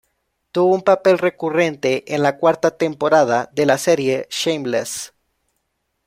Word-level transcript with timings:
Tuvo 0.51 0.73
un 0.73 0.81
papel 0.81 1.19
recurrente 1.19 2.15
en 2.15 2.23
la 2.23 2.37
cuarta 2.37 2.75
temporada 2.75 3.51
de 3.53 3.67
la 3.67 3.77
serie 3.77 4.25
Shameless. 4.31 5.13